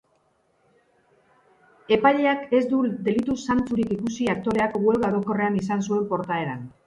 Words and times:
Epaileak 1.97 2.55
ez 2.61 2.63
du 2.71 2.79
delitu 3.09 3.37
zantzurik 3.47 3.93
ikusi 3.99 4.27
aktoreak 4.35 4.77
huelga 4.83 5.13
orokorrean 5.15 5.61
izan 5.63 5.85
zuen 5.89 6.09
portaeran. 6.15 6.65